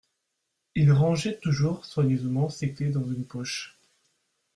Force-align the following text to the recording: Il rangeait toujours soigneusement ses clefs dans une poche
Il 0.73 0.91
rangeait 0.91 1.37
toujours 1.37 1.85
soigneusement 1.85 2.49
ses 2.49 2.73
clefs 2.73 2.93
dans 2.93 3.05
une 3.07 3.23
poche 3.23 3.77